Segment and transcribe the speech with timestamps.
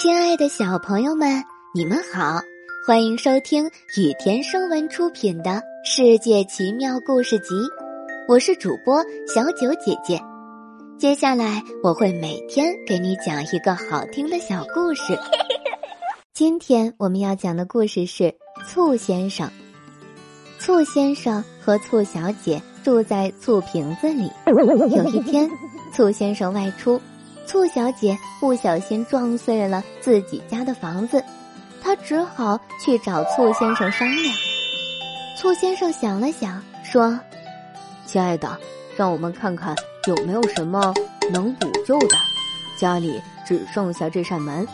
[0.00, 2.40] 亲爱的小朋友们，你们好，
[2.86, 3.66] 欢迎收听
[3.98, 5.50] 雨田声文出品的
[5.84, 7.54] 《世界奇妙故事集》，
[8.26, 10.18] 我是主播小九姐姐。
[10.98, 15.18] 接下来我会每天给你讲一个好听的小故事。
[16.32, 18.34] 今天我们要讲的故事是
[18.66, 19.50] 醋先生。
[20.58, 24.30] 醋先生和醋小姐住在醋瓶子里。
[24.46, 25.50] 有一天，
[25.92, 26.98] 醋先生外出。
[27.50, 31.20] 醋小姐不小心撞碎了自己家的房子，
[31.82, 34.32] 她只好去找醋先生商量。
[35.36, 37.18] 醋先生想了想，说
[38.06, 38.56] ：“亲爱的，
[38.96, 39.74] 让我们看看
[40.06, 40.94] 有没有什么
[41.32, 42.16] 能补救的。
[42.78, 44.64] 家里只剩下这扇门，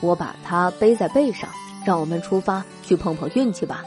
[0.00, 1.48] 我把它背在背上，
[1.86, 3.84] 让我们出发去碰碰运气吧。”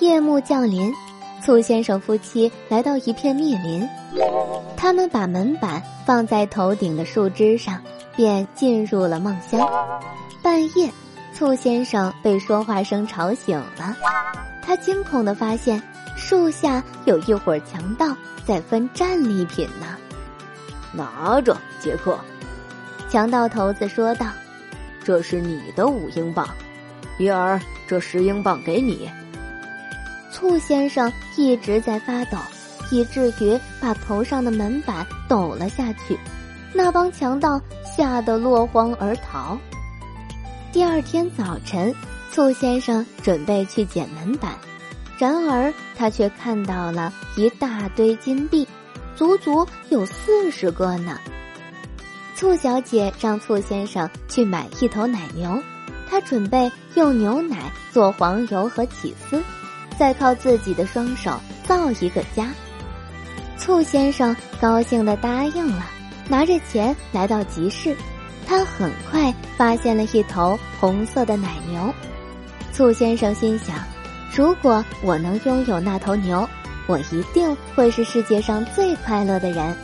[0.00, 0.90] 夜幕降临。
[1.44, 3.88] 醋先生夫妻来到一片密林，
[4.76, 7.82] 他们把门板放在头顶的树枝上，
[8.14, 9.60] 便进入了梦乡。
[10.40, 10.88] 半夜，
[11.34, 13.96] 醋先生被说话声吵醒了，
[14.64, 15.82] 他惊恐的发现
[16.16, 19.96] 树下有一伙强盗在分战利品呢。
[20.92, 22.16] 拿着，杰克，
[23.10, 24.26] 强盗头子说道
[25.02, 26.46] ：“这是你的五英镑，
[27.18, 29.10] 鱼儿，这十英镑给你。”
[30.32, 32.38] 醋先生一直在发抖，
[32.90, 36.18] 以至于把头上的门板抖了下去。
[36.72, 39.58] 那帮强盗吓得落荒而逃。
[40.72, 41.94] 第二天早晨，
[42.30, 44.52] 醋先生准备去捡门板，
[45.18, 48.66] 然而他却看到了一大堆金币，
[49.14, 51.20] 足足有四十个呢。
[52.34, 55.62] 醋小姐让醋先生去买一头奶牛，
[56.08, 59.42] 她准备用牛奶做黄油和起司。
[59.98, 62.50] 再靠自己的双手造一个家，
[63.56, 65.84] 醋先生高兴的答应了，
[66.28, 67.96] 拿着钱来到集市。
[68.46, 71.92] 他很快发现了一头红色的奶牛。
[72.72, 73.76] 醋先生心想：
[74.34, 76.46] 如果我能拥有那头牛，
[76.86, 79.74] 我一定会是世界上最快乐的人。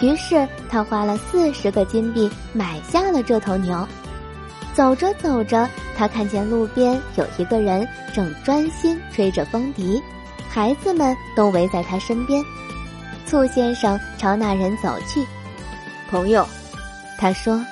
[0.00, 3.86] 于是他花了四十个金币买下了这头牛。
[4.72, 10.02] 走着走着，他看见路边有一个人正专心吹着风笛，
[10.48, 12.42] 孩子们都围在他身边。
[13.26, 15.24] 醋先生朝那人走去，
[16.10, 16.46] 朋友，
[17.18, 17.64] 他说：“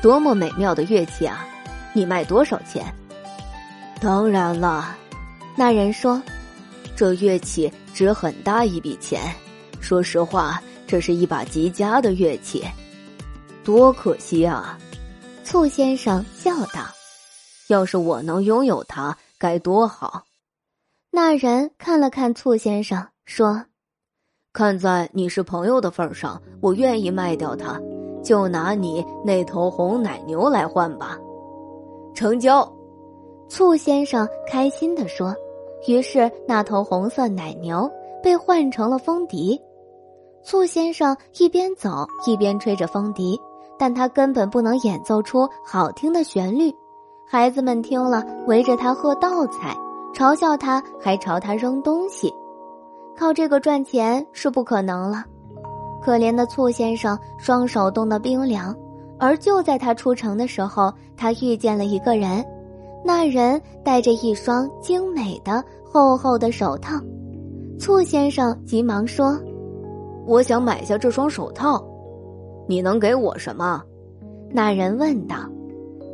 [0.00, 1.46] 多么美妙的乐器啊！
[1.92, 2.84] 你卖多少钱？”
[4.00, 4.96] 当然了，
[5.56, 6.22] 那人说
[6.94, 9.20] ：“这乐器值很大一笔钱。
[9.80, 12.64] 说实话，这是一把极佳的乐器，
[13.64, 14.78] 多可惜啊！”
[15.42, 16.86] 醋先生笑道
[17.70, 20.24] ：“要是我能拥有它，该多好！”
[21.10, 23.64] 那人看了看醋先生，说
[24.52, 27.80] ：“看在你是朋友的份上，我愿意卖掉它，
[28.22, 31.16] 就拿你那头红奶牛来换吧。”
[32.12, 32.70] 成交！
[33.48, 35.34] 醋先生开心地说。
[35.88, 37.90] 于是那头红色奶牛
[38.22, 39.58] 被换成了风笛。
[40.44, 43.40] 醋先生一边走一边吹着风笛。
[43.78, 46.70] 但他根本不能演奏出好听的旋律，
[47.32, 49.72] 孩子们听了围着他喝倒彩，
[50.12, 52.34] 嘲笑他，还朝他扔东西。
[53.16, 55.24] 靠这个赚钱是不可能了。
[56.02, 58.74] 可怜的醋先生双手冻得冰凉，
[59.16, 62.44] 而就在他出城的时候，他遇见了一个人，
[63.04, 67.00] 那人戴着一双精美的厚厚的手套。
[67.78, 69.38] 醋先生急忙说
[70.26, 71.80] ：“我想买下这双手套。”
[72.66, 73.80] 你能给我什么？
[74.50, 75.36] 那人问道。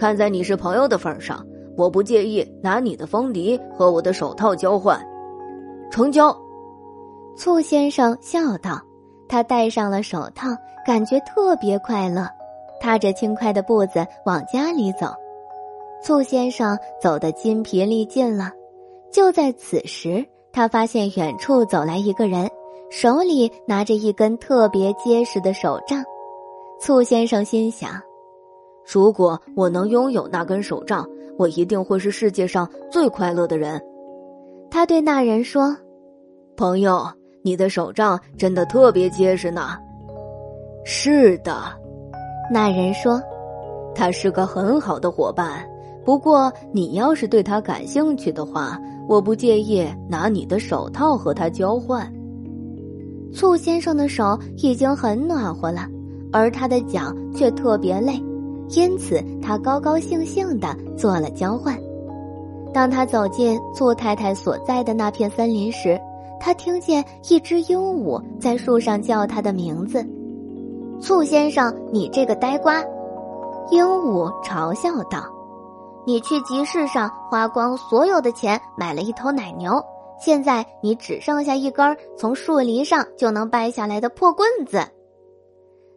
[0.00, 1.46] 看在你是朋友的份上，
[1.76, 4.98] 我不介意拿你的风笛和我的手套交换。
[5.90, 6.34] 成交。
[7.36, 8.80] 醋先生笑道。
[9.28, 10.48] 他戴上了手套，
[10.86, 12.26] 感觉特别快乐，
[12.80, 15.08] 踏着轻快的步子往家里走。
[16.02, 18.50] 醋先生走得筋疲力尽了。
[19.12, 22.50] 就在此时，他发现远处走来一个人，
[22.90, 26.02] 手里拿着一根特别结实的手杖。
[26.80, 27.90] 醋先生心想
[28.92, 31.06] ：“如果我能拥有那根手杖，
[31.38, 33.80] 我一定会是世界上最快乐的人。”
[34.68, 35.76] 他对那人说
[36.56, 37.06] ：“朋友，
[37.42, 39.78] 你的手杖真的特别结实呢。
[40.84, 41.54] ”“是的。”
[42.52, 43.22] 那人说
[43.94, 45.64] ，“他是个很好的伙伴。
[46.04, 48.76] 不过，你要是对他感兴趣的话，
[49.08, 52.12] 我不介意拿你的手套和他交换。”
[53.32, 55.86] 醋先生的手已经很暖和了。
[56.32, 58.12] 而他的脚却特别累，
[58.74, 61.78] 因此他高高兴兴的做了交换。
[62.72, 66.00] 当他走进醋太太所在的那片森林时，
[66.38, 70.06] 他听见一只鹦鹉在树上叫他的名字
[71.02, 72.80] ：“醋先生，你这个呆瓜！”
[73.70, 75.24] 鹦鹉嘲笑道
[76.06, 79.82] ：“你去集市上花光所有的钱买了一头奶牛，
[80.20, 84.80] 现在你只剩下一根从树篱上就能掰下来的破棍子。”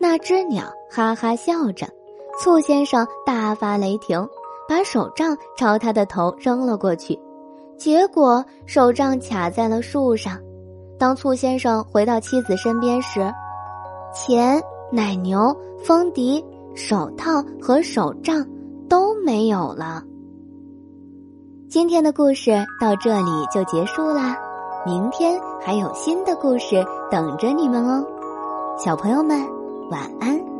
[0.00, 1.86] 那只鸟哈哈笑着，
[2.36, 4.28] 醋先生大发雷霆，
[4.68, 7.18] 把手杖朝他的头扔了过去，
[7.78, 10.38] 结果手杖卡在了树上。
[10.98, 13.32] 当醋先生回到妻子身边时，
[14.14, 16.44] 钱、奶牛、风笛、
[16.74, 18.44] 手套和手杖
[18.88, 20.02] 都没有了。
[21.68, 24.36] 今天的故事到这里就结束啦，
[24.86, 28.04] 明天还有新的故事等着你们哦，
[28.78, 29.40] 小朋友们。
[29.90, 30.53] 晚安。